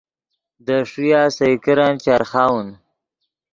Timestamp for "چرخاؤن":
2.03-2.67